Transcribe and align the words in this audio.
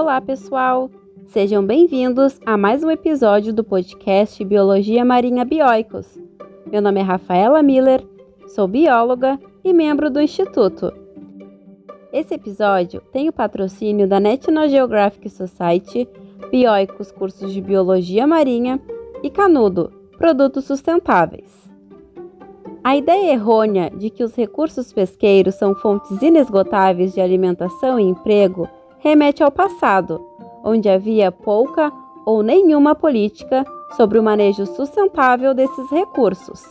Olá, 0.00 0.20
pessoal! 0.20 0.88
Sejam 1.26 1.66
bem-vindos 1.66 2.38
a 2.46 2.56
mais 2.56 2.84
um 2.84 2.90
episódio 2.90 3.52
do 3.52 3.64
podcast 3.64 4.44
Biologia 4.44 5.04
Marinha 5.04 5.44
Bioicos. 5.44 6.16
Meu 6.70 6.80
nome 6.80 7.00
é 7.00 7.02
Rafaela 7.02 7.60
Miller, 7.64 8.06
sou 8.46 8.68
bióloga 8.68 9.36
e 9.64 9.72
membro 9.72 10.08
do 10.08 10.20
Instituto. 10.20 10.92
Esse 12.12 12.34
episódio 12.34 13.02
tem 13.12 13.28
o 13.28 13.32
patrocínio 13.32 14.06
da 14.06 14.20
National 14.20 14.68
Geographic 14.68 15.28
Society, 15.28 16.08
Bioicos 16.48 17.10
Cursos 17.10 17.52
de 17.52 17.60
Biologia 17.60 18.24
Marinha 18.24 18.80
e 19.20 19.28
Canudo, 19.28 19.92
produtos 20.16 20.64
sustentáveis. 20.64 21.68
A 22.84 22.96
ideia 22.96 23.32
errônea 23.32 23.90
de 23.90 24.10
que 24.10 24.22
os 24.22 24.36
recursos 24.36 24.92
pesqueiros 24.92 25.56
são 25.56 25.74
fontes 25.74 26.22
inesgotáveis 26.22 27.14
de 27.14 27.20
alimentação 27.20 27.98
e 27.98 28.04
emprego 28.04 28.68
remete 28.98 29.42
ao 29.42 29.50
passado, 29.50 30.20
onde 30.64 30.88
havia 30.88 31.30
pouca 31.30 31.92
ou 32.26 32.42
nenhuma 32.42 32.94
política 32.94 33.64
sobre 33.96 34.18
o 34.18 34.22
manejo 34.22 34.66
sustentável 34.66 35.54
desses 35.54 35.90
recursos. 35.90 36.62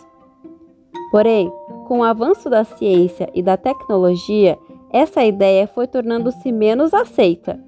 Porém, 1.12 1.52
com 1.88 2.00
o 2.00 2.04
avanço 2.04 2.50
da 2.50 2.64
ciência 2.64 3.30
e 3.34 3.42
da 3.42 3.58
tecnologia, 3.58 4.58
essa 4.92 5.24
ideia 5.24 5.68
foi 5.68 5.88
tornando-se 5.88 6.52
menos 6.52 6.94
aceita. 6.94 7.60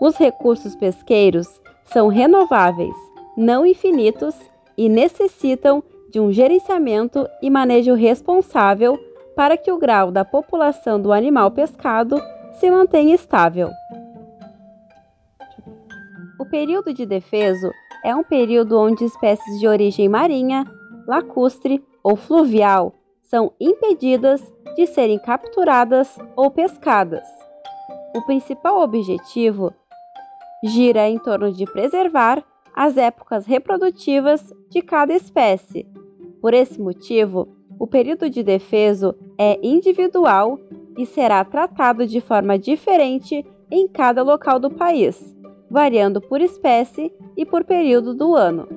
Os 0.00 0.16
recursos 0.16 0.76
pesqueiros 0.76 1.48
são 1.84 2.08
renováveis, 2.08 2.94
não 3.36 3.66
infinitos 3.66 4.34
e 4.76 4.88
necessitam 4.88 5.82
de 6.10 6.20
um 6.20 6.30
gerenciamento 6.30 7.26
e 7.42 7.50
manejo 7.50 7.94
responsável 7.94 8.98
para 9.34 9.56
que 9.56 9.70
o 9.70 9.78
grau 9.78 10.10
da 10.10 10.24
população 10.24 11.00
do 11.00 11.12
animal 11.12 11.50
pescado 11.50 12.20
se 12.58 12.70
mantenha 12.70 13.14
estável. 13.14 13.70
O 16.38 16.44
período 16.44 16.92
de 16.92 17.06
defeso 17.06 17.70
é 18.04 18.14
um 18.14 18.22
período 18.22 18.78
onde 18.78 19.04
espécies 19.04 19.58
de 19.58 19.66
origem 19.66 20.08
marinha, 20.08 20.64
lacustre 21.06 21.84
ou 22.02 22.16
fluvial 22.16 22.94
são 23.22 23.52
impedidas 23.60 24.40
de 24.76 24.86
serem 24.86 25.18
capturadas 25.18 26.18
ou 26.36 26.50
pescadas. 26.50 27.26
O 28.16 28.22
principal 28.22 28.80
objetivo 28.80 29.72
gira 30.64 31.08
em 31.08 31.18
torno 31.18 31.52
de 31.52 31.64
preservar 31.64 32.42
as 32.74 32.96
épocas 32.96 33.46
reprodutivas 33.46 34.52
de 34.70 34.80
cada 34.80 35.12
espécie. 35.12 35.86
Por 36.40 36.54
esse 36.54 36.80
motivo, 36.80 37.48
o 37.78 37.86
período 37.86 38.30
de 38.30 38.42
defeso 38.42 39.14
é 39.36 39.58
individual 39.62 40.58
e 40.98 41.06
será 41.06 41.44
tratado 41.44 42.04
de 42.04 42.20
forma 42.20 42.58
diferente 42.58 43.46
em 43.70 43.86
cada 43.86 44.20
local 44.20 44.58
do 44.58 44.68
país, 44.68 45.38
variando 45.70 46.20
por 46.20 46.40
espécie 46.40 47.14
e 47.36 47.46
por 47.46 47.64
período 47.64 48.12
do 48.12 48.34
ano. 48.34 48.68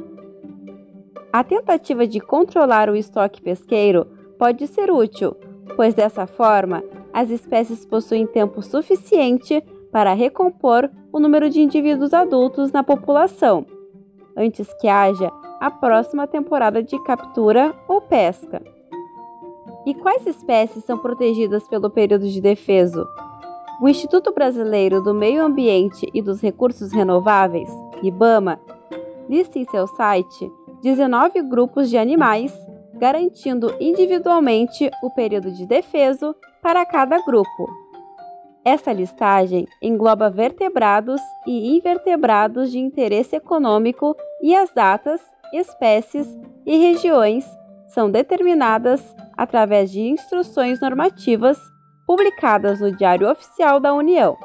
A 1.33 1.43
tentativa 1.43 2.05
de 2.05 2.19
controlar 2.19 2.91
o 2.91 2.95
estoque 2.95 3.41
pesqueiro 3.41 4.05
pode 4.37 4.67
ser 4.67 4.91
útil, 4.91 5.35
pois 5.75 5.95
dessa 5.95 6.27
forma 6.27 6.83
as 7.11 7.31
espécies 7.31 7.85
possuem 7.87 8.27
tempo 8.27 8.61
suficiente 8.61 9.63
para 9.91 10.13
recompor 10.13 10.91
o 11.11 11.19
número 11.19 11.49
de 11.49 11.59
indivíduos 11.59 12.13
adultos 12.13 12.71
na 12.71 12.83
população, 12.83 13.65
antes 14.37 14.71
que 14.75 14.87
haja 14.87 15.31
a 15.59 15.71
próxima 15.71 16.27
temporada 16.27 16.83
de 16.83 17.01
captura 17.03 17.73
ou 17.87 17.99
pesca. 17.99 18.61
E 19.85 19.93
quais 19.95 20.27
espécies 20.27 20.83
são 20.85 20.97
protegidas 20.97 21.67
pelo 21.67 21.89
período 21.89 22.27
de 22.27 22.39
defeso? 22.39 23.07
O 23.81 23.89
Instituto 23.89 24.31
Brasileiro 24.31 25.01
do 25.01 25.13
Meio 25.13 25.43
Ambiente 25.43 26.07
e 26.13 26.21
dos 26.21 26.39
Recursos 26.39 26.91
Renováveis, 26.91 27.69
IBAMA, 28.03 28.59
lista 29.27 29.57
em 29.57 29.65
seu 29.65 29.87
site 29.87 30.51
19 30.83 31.41
grupos 31.43 31.89
de 31.89 31.97
animais, 31.97 32.53
garantindo 32.93 33.73
individualmente 33.79 34.91
o 35.01 35.09
período 35.09 35.51
de 35.51 35.65
defeso 35.65 36.35
para 36.61 36.85
cada 36.85 37.19
grupo. 37.25 37.67
Essa 38.63 38.93
listagem 38.93 39.67
engloba 39.81 40.29
vertebrados 40.29 41.19
e 41.47 41.75
invertebrados 41.75 42.71
de 42.71 42.77
interesse 42.77 43.35
econômico 43.35 44.15
e 44.43 44.55
as 44.55 44.71
datas, 44.71 45.19
espécies 45.51 46.27
e 46.67 46.77
regiões 46.77 47.49
são 47.87 48.11
determinadas 48.11 49.01
através 49.41 49.91
de 49.91 50.01
instruções 50.01 50.79
normativas 50.79 51.57
publicadas 52.05 52.79
no 52.79 52.95
Diário 52.95 53.27
Oficial 53.27 53.79
da 53.79 53.91
União. 53.91 54.37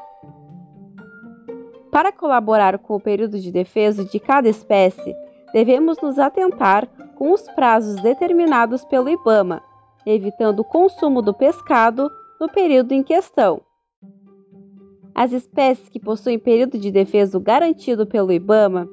Para 1.93 2.11
colaborar 2.11 2.79
com 2.79 2.97
o 2.97 3.01
período 3.01 3.39
de 3.39 3.53
defesa 3.53 4.07
de 4.07 4.19
cada 4.19 4.49
espécie, 4.49 5.15
devemos 5.53 6.01
nos 6.01 6.19
atentar 6.19 6.89
com 7.15 7.31
os 7.31 7.43
prazos 7.43 8.01
determinados 8.01 8.87
pelo 8.87 9.11
IBAMA, 9.11 9.63
evitando 10.07 10.61
o 10.61 10.65
consumo 10.65 11.21
do 11.21 11.35
pescado 11.35 12.11
no 12.41 12.49
período 12.49 12.93
em 12.93 13.03
questão. 13.03 13.61
As 15.15 15.31
espécies 15.31 15.91
que 15.91 16.01
possuem 16.01 16.39
período 16.39 16.79
de 16.79 16.91
defesa 16.91 17.39
garantido 17.39 18.07
pelo 18.07 18.33
IBAMA 18.33 18.89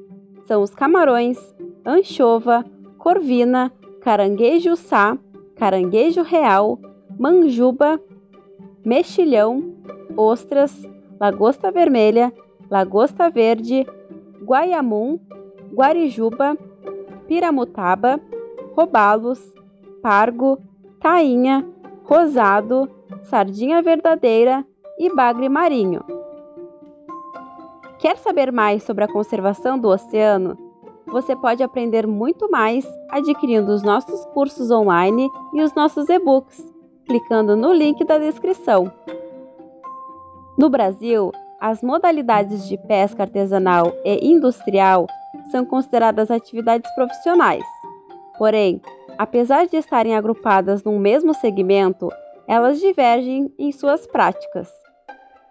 são 0.47 0.63
os 0.63 0.75
camarões, 0.75 1.38
anchova, 1.86 2.66
corvina, 2.97 3.72
caranguejo-sá, 4.02 5.18
caranguejo 5.56 6.22
real, 6.22 6.80
manjuba, 7.18 8.00
mexilhão, 8.86 9.74
ostras, 10.18 10.72
lagosta 11.19 11.72
vermelha, 11.72 12.34
lagosta 12.69 13.30
verde, 13.30 13.86
guaiamum, 14.44 15.19
guarijuba, 15.74 16.58
piramutaba, 17.28 18.19
robalos, 18.75 19.53
pargo, 20.02 20.59
tainha, 21.00 21.66
rosado, 22.03 22.90
sardinha 23.24 23.81
verdadeira 23.81 24.66
e 24.97 25.13
bagre 25.13 25.50
marinho. 25.50 26.03
Quer 28.00 28.18
saber 28.18 28.52
mais 28.52 28.84
sobre 28.84 29.06
a 29.06 29.08
conservação 29.08 29.80
do 29.80 29.88
oceano? 29.88 30.58
Você 31.13 31.35
pode 31.35 31.62
aprender 31.62 32.07
muito 32.07 32.50
mais 32.50 32.84
adquirindo 33.12 33.72
os 33.72 33.84
nossos 33.84 34.25
cursos 34.34 34.72
online 34.72 35.29
e 35.53 35.62
os 35.62 35.72
nossos 35.75 36.09
e-books, 36.09 36.59
clicando 37.06 37.56
no 37.56 37.72
link 37.72 38.03
da 38.03 38.18
descrição. 38.18 38.91
No 40.57 40.72
Brasil, 40.72 41.31
as 41.62 41.84
modalidades 41.84 42.68
de 42.68 42.78
pesca 42.79 43.24
artesanal 43.24 43.94
e 44.03 44.28
industrial 44.28 45.06
são 45.51 45.63
consideradas 45.63 46.31
atividades 46.31 46.91
profissionais. 46.96 47.63
Porém, 48.40 48.81
apesar 49.16 49.68
de 49.68 49.78
estarem 49.78 50.16
agrupadas 50.16 50.84
num 50.84 50.97
mesmo 50.97 51.35
segmento, 51.35 52.09
elas 52.47 52.80
divergem 52.80 53.53
em 53.59 53.72
suas 53.72 54.07
práticas. 54.07 54.68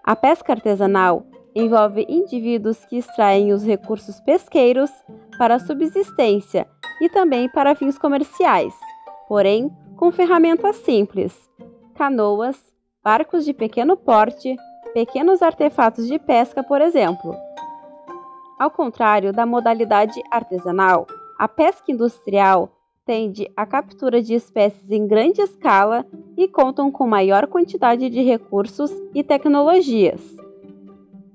A 0.03 0.17
pesca 0.17 0.53
artesanal 0.53 1.25
envolve 1.55 2.07
indivíduos 2.09 2.85
que 2.85 2.99
extraem 2.99 3.53
os 3.53 3.65
recursos 3.65 4.21
pesqueiros 4.21 4.91
para 5.39 5.59
subsistência 5.59 6.67
e 7.01 7.09
também 7.09 7.49
para 7.49 7.75
fins 7.75 7.99
comerciais, 7.99 8.75
porém 9.29 9.71
com 9.97 10.11
ferramentas 10.11 10.77
simples: 10.77 11.33
canoas, 11.95 12.57
barcos 13.03 13.45
de 13.45 13.53
pequeno 13.53 13.97
porte, 13.97 14.57
pequenos 14.95 15.43
artefatos 15.43 16.07
de 16.07 16.19
pesca, 16.19 16.63
por 16.63 16.81
exemplo. 16.81 17.35
Ao 18.59 18.71
contrário 18.71 19.33
da 19.33 19.45
modalidade 19.45 20.23
artesanal, 20.31 21.07
a 21.39 21.49
pesca 21.49 21.91
industrial 21.91 22.71
tende 23.05 23.51
à 23.57 23.67
captura 23.67 24.23
de 24.23 24.35
espécies 24.35 24.89
em 24.91 25.07
grande 25.07 25.41
escala 25.43 26.07
e 26.37 26.47
contam 26.47 26.91
com 26.91 27.07
maior 27.07 27.49
quantidade 27.49 28.09
de 28.09 28.23
recursos 28.23 28.93
e 29.13 29.25
tecnologias. 29.25 30.42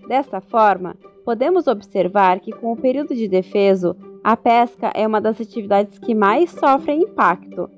Desta 0.08 0.40
forma, 0.40 0.96
podemos 1.26 1.68
observar 1.68 2.40
que, 2.40 2.54
com 2.54 2.72
o 2.72 2.78
período 2.78 3.14
de 3.14 3.28
defeso, 3.28 3.94
a 4.24 4.38
pesca 4.38 4.90
é 4.96 5.06
uma 5.06 5.20
das 5.20 5.42
atividades 5.42 6.00
que 6.00 6.16
mais 6.16 6.50
sofrem 6.52 7.04
impacto. 7.04 7.70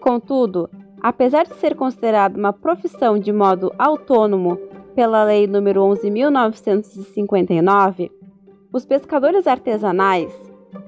Contudo, 0.00 0.70
apesar 1.00 1.44
de 1.44 1.54
ser 1.54 1.74
considerada 1.74 2.38
uma 2.38 2.52
profissão 2.52 3.18
de 3.18 3.32
modo 3.32 3.72
autônomo 3.78 4.56
pela 4.94 5.24
Lei 5.24 5.46
nº 5.46 5.74
11.959, 5.74 8.10
os 8.72 8.84
pescadores 8.84 9.46
artesanais, 9.46 10.32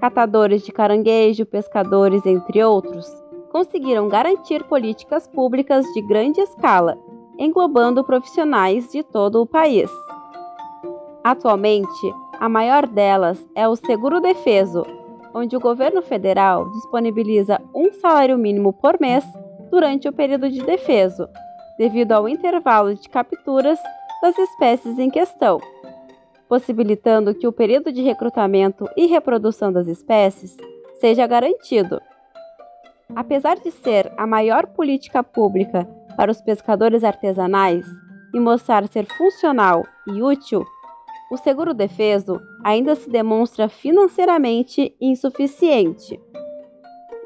catadores 0.00 0.64
de 0.64 0.72
caranguejo, 0.72 1.44
pescadores, 1.44 2.24
entre 2.24 2.62
outros, 2.62 3.06
conseguiram 3.50 4.08
garantir 4.08 4.64
políticas 4.64 5.28
públicas 5.28 5.84
de 5.92 6.00
grande 6.02 6.40
escala, 6.40 6.96
englobando 7.38 8.04
profissionais 8.04 8.90
de 8.90 9.02
todo 9.02 9.42
o 9.42 9.46
país. 9.46 9.90
Atualmente, 11.24 12.14
a 12.38 12.50
maior 12.50 12.86
delas 12.86 13.42
é 13.56 13.66
o 13.66 13.74
Seguro 13.74 14.20
Defeso, 14.20 14.84
onde 15.32 15.56
o 15.56 15.60
governo 15.60 16.02
federal 16.02 16.70
disponibiliza 16.72 17.58
um 17.74 17.90
salário 17.94 18.36
mínimo 18.36 18.74
por 18.74 19.00
mês 19.00 19.24
durante 19.70 20.06
o 20.06 20.12
período 20.12 20.50
de 20.50 20.60
defeso, 20.60 21.26
devido 21.78 22.12
ao 22.12 22.28
intervalo 22.28 22.94
de 22.94 23.08
capturas 23.08 23.78
das 24.20 24.36
espécies 24.36 24.98
em 24.98 25.08
questão, 25.08 25.62
possibilitando 26.46 27.34
que 27.34 27.48
o 27.48 27.52
período 27.52 27.90
de 27.90 28.02
recrutamento 28.02 28.86
e 28.94 29.06
reprodução 29.06 29.72
das 29.72 29.86
espécies 29.86 30.54
seja 31.00 31.26
garantido. 31.26 32.02
Apesar 33.16 33.56
de 33.56 33.70
ser 33.70 34.12
a 34.18 34.26
maior 34.26 34.66
política 34.66 35.22
pública 35.22 35.88
para 36.18 36.30
os 36.30 36.42
pescadores 36.42 37.02
artesanais 37.02 37.86
e 38.34 38.38
mostrar 38.38 38.86
ser 38.88 39.06
funcional 39.16 39.86
e 40.06 40.22
útil, 40.22 40.66
o 41.34 41.36
seguro 41.36 41.74
defeso 41.74 42.40
ainda 42.62 42.94
se 42.94 43.10
demonstra 43.10 43.68
financeiramente 43.68 44.94
insuficiente. 45.00 46.20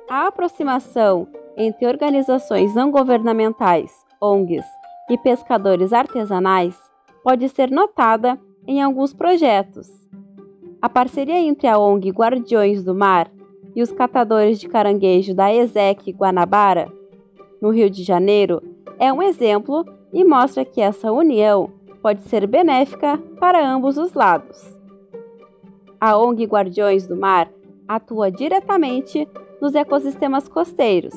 A 0.08 0.26
aproximação 0.28 1.28
entre 1.58 1.86
organizações 1.86 2.74
não 2.74 2.90
governamentais, 2.90 3.92
ONGs, 4.18 4.64
e 5.10 5.18
pescadores 5.18 5.92
artesanais 5.92 6.74
pode 7.22 7.48
ser 7.50 7.70
notada 7.70 8.40
em 8.66 8.82
alguns 8.82 9.12
projetos. 9.12 9.90
A 10.80 10.88
parceria 10.88 11.38
entre 11.38 11.66
a 11.66 11.78
ONG 11.78 12.08
Guardiões 12.10 12.82
do 12.82 12.94
Mar 12.94 13.30
e 13.76 13.82
os 13.82 13.92
catadores 13.92 14.58
de 14.58 14.68
caranguejo 14.68 15.34
da 15.34 15.52
ESEC 15.52 16.12
Guanabara, 16.12 16.90
no 17.60 17.68
Rio 17.70 17.90
de 17.90 18.02
Janeiro, 18.02 18.62
é 18.98 19.12
um 19.12 19.22
exemplo 19.22 19.84
e 20.12 20.24
mostra 20.24 20.64
que 20.64 20.80
essa 20.80 21.12
união 21.12 21.77
pode 22.02 22.22
ser 22.22 22.46
benéfica 22.46 23.18
para 23.38 23.66
ambos 23.66 23.98
os 23.98 24.14
lados. 24.14 24.76
A 26.00 26.16
ONG 26.16 26.44
Guardiões 26.44 27.06
do 27.06 27.16
Mar 27.16 27.50
atua 27.86 28.30
diretamente 28.30 29.28
nos 29.60 29.74
ecossistemas 29.74 30.48
costeiros, 30.48 31.14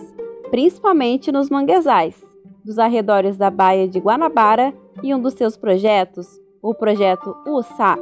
principalmente 0.49 1.31
nos 1.31 1.49
manguezais, 1.49 2.21
dos 2.63 2.79
arredores 2.79 3.37
da 3.37 3.49
Baía 3.49 3.87
de 3.87 3.99
Guanabara 3.99 4.73
e 5.03 5.13
um 5.13 5.19
dos 5.19 5.33
seus 5.33 5.57
projetos, 5.57 6.27
o 6.61 6.73
projeto 6.73 7.35
USA, 7.47 7.97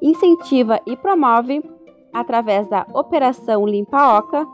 incentiva 0.00 0.80
e 0.86 0.96
promove, 0.96 1.62
através 2.12 2.68
da 2.68 2.86
Operação 2.92 3.66
Limpa 3.66 4.18
Oca, 4.18 4.46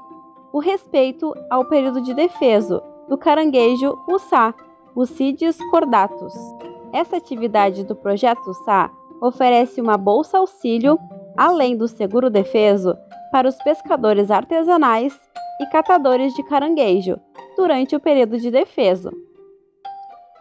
o 0.53 0.59
respeito 0.59 1.35
ao 1.51 1.65
período 1.65 2.01
de 2.01 2.15
defeso 2.15 2.83
do 3.09 3.17
caranguejo 3.17 3.99
USA, 4.09 4.55
Ucidis 4.95 5.59
cordatus. 5.71 6.33
Essa 6.97 7.19
atividade 7.19 7.85
do 7.85 7.95
projeto 7.95 8.49
USA 8.49 8.91
oferece 9.21 9.83
uma 9.83 9.99
bolsa 9.99 10.39
auxílio, 10.39 10.99
além 11.37 11.77
do 11.77 11.87
seguro 11.87 12.31
defeso, 12.31 12.97
para 13.31 13.47
os 13.47 13.55
pescadores 13.57 14.31
artesanais 14.31 15.15
e 15.61 15.67
catadores 15.67 16.33
de 16.33 16.43
caranguejo 16.45 17.21
durante 17.55 17.95
o 17.95 18.01
período 18.01 18.39
de 18.39 18.51
defeso. 18.51 19.11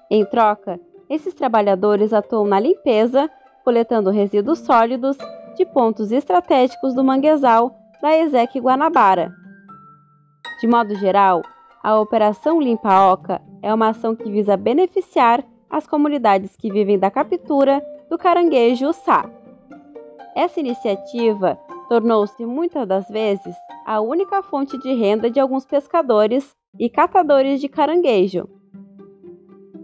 Em 0.09 0.23
troca, 0.23 0.79
esses 1.09 1.33
trabalhadores 1.33 2.13
atuam 2.13 2.47
na 2.47 2.57
limpeza, 2.57 3.29
coletando 3.65 4.09
resíduos 4.09 4.59
sólidos 4.59 5.17
de 5.57 5.65
pontos 5.65 6.09
estratégicos 6.09 6.95
do 6.95 7.03
manguezal 7.03 7.75
da 8.01 8.17
Ezequiel 8.17 8.63
Guanabara. 8.63 9.29
De 10.61 10.67
modo 10.67 10.95
geral, 10.95 11.41
a 11.83 11.99
Operação 11.99 12.61
Limpa 12.61 13.11
Oca 13.11 13.41
é 13.61 13.73
uma 13.73 13.89
ação 13.89 14.15
que 14.15 14.31
visa 14.31 14.55
beneficiar 14.55 15.43
as 15.75 15.85
comunidades 15.85 16.55
que 16.55 16.71
vivem 16.71 16.97
da 16.97 17.11
captura 17.11 17.85
do 18.09 18.17
caranguejo 18.17 18.93
sá. 18.93 19.29
Essa 20.33 20.61
iniciativa 20.61 21.59
tornou-se 21.89 22.45
muitas 22.45 22.87
das 22.87 23.05
vezes 23.09 23.53
a 23.85 23.99
única 23.99 24.41
fonte 24.41 24.77
de 24.77 24.93
renda 24.93 25.29
de 25.29 25.37
alguns 25.37 25.65
pescadores 25.65 26.55
e 26.79 26.89
catadores 26.89 27.59
de 27.59 27.67
caranguejo. 27.67 28.47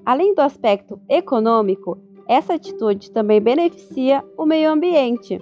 Além 0.06 0.34
do 0.34 0.40
aspecto 0.40 0.98
econômico, 1.10 1.98
essa 2.26 2.54
atitude 2.54 3.12
também 3.12 3.42
beneficia 3.42 4.24
o 4.38 4.46
meio 4.46 4.72
ambiente, 4.72 5.42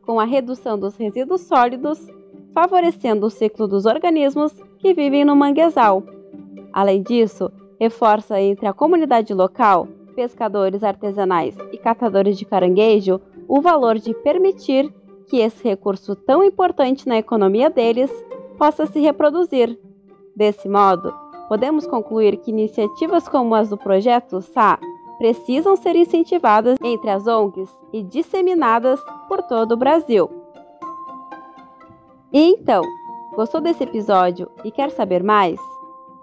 com 0.00 0.18
a 0.18 0.24
redução 0.24 0.78
dos 0.78 0.96
resíduos 0.96 1.42
sólidos, 1.42 2.00
favorecendo 2.54 3.26
o 3.26 3.30
ciclo 3.30 3.68
dos 3.68 3.84
organismos 3.84 4.50
que 4.78 4.94
vivem 4.94 5.26
no 5.26 5.36
manguezal. 5.36 6.02
Além 6.72 7.02
disso, 7.02 7.52
reforça 7.84 8.40
entre 8.40 8.66
a 8.66 8.72
comunidade 8.72 9.34
local, 9.34 9.86
pescadores 10.16 10.82
artesanais 10.82 11.54
e 11.70 11.76
catadores 11.76 12.38
de 12.38 12.46
caranguejo 12.46 13.20
o 13.46 13.60
valor 13.60 13.98
de 13.98 14.14
permitir 14.14 14.90
que 15.26 15.38
esse 15.40 15.62
recurso 15.62 16.16
tão 16.16 16.42
importante 16.42 17.06
na 17.06 17.18
economia 17.18 17.68
deles 17.68 18.10
possa 18.56 18.86
se 18.86 19.00
reproduzir. 19.00 19.78
Desse 20.34 20.66
modo, 20.66 21.12
podemos 21.46 21.86
concluir 21.86 22.38
que 22.38 22.50
iniciativas 22.50 23.28
como 23.28 23.54
as 23.54 23.68
do 23.68 23.76
projeto 23.76 24.40
SA 24.40 24.78
precisam 25.18 25.76
ser 25.76 25.94
incentivadas 25.94 26.78
entre 26.82 27.10
as 27.10 27.26
ONGs 27.26 27.70
e 27.92 28.02
disseminadas 28.02 28.98
por 29.28 29.42
todo 29.42 29.72
o 29.72 29.76
Brasil. 29.76 30.30
E 32.32 32.50
então, 32.50 32.82
gostou 33.36 33.60
desse 33.60 33.84
episódio 33.84 34.50
e 34.64 34.70
quer 34.70 34.90
saber 34.90 35.22
mais? 35.22 35.73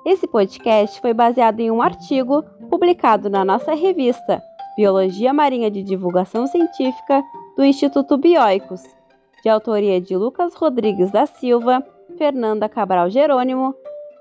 Esse 0.03 0.25
podcast 0.25 1.00
foi 1.00 1.13
baseado 1.13 1.59
em 1.59 1.69
um 1.69 1.80
artigo 1.80 2.42
publicado 2.69 3.30
na 3.30 3.45
nossa 3.45 3.75
revista 3.75 4.42
Biologia 4.75 5.31
Marinha 5.31 5.69
de 5.69 5.83
Divulgação 5.83 6.48
Científica 6.48 7.24
do 7.56 7.63
Instituto 7.63 8.18
Bioicos, 8.18 8.81
de 9.44 9.50
autoria 9.50 10.01
de 10.01 10.18
Lucas 10.18 10.56
Rodrigues 10.56 11.12
da 11.12 11.27
Silva, 11.27 11.86
Fernanda 12.18 12.68
Cabral 12.68 13.12
Jerônimo 13.12 13.75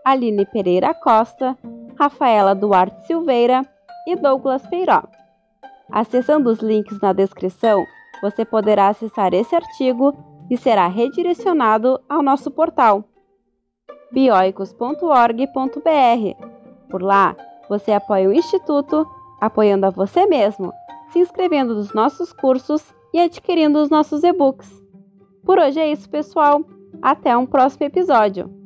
Aline 0.04 0.44
Pereira 0.44 0.92
Costa, 0.92 1.56
Rafaela 1.98 2.54
Duarte 2.54 3.06
Silveira 3.06 3.64
e 4.06 4.16
Douglas 4.16 4.66
Peiró. 4.66 5.04
Acessando 5.90 6.50
os 6.50 6.58
links 6.58 7.00
na 7.00 7.14
descrição, 7.14 7.86
você 8.20 8.44
poderá 8.44 8.88
acessar 8.88 9.32
esse 9.32 9.56
artigo 9.56 10.14
e 10.50 10.58
será 10.58 10.86
redirecionado 10.88 11.98
ao 12.06 12.22
nosso 12.22 12.50
portal 12.50 13.04
bioicos.org.br. 14.12 16.46
Por 16.88 17.02
lá, 17.02 17.36
você 17.68 17.92
apoia 17.92 18.28
o 18.28 18.32
Instituto, 18.32 19.06
apoiando 19.40 19.86
a 19.86 19.90
você 19.90 20.26
mesmo, 20.26 20.72
se 21.10 21.18
inscrevendo 21.18 21.74
nos 21.74 21.94
nossos 21.94 22.32
cursos 22.32 22.84
e 23.12 23.20
adquirindo 23.20 23.80
os 23.80 23.90
nossos 23.90 24.22
e-books. 24.22 24.80
Por 25.44 25.58
hoje 25.58 25.80
é 25.80 25.90
isso, 25.90 26.08
pessoal. 26.08 26.62
Até 27.00 27.36
um 27.36 27.46
próximo 27.46 27.86
episódio. 27.86 28.59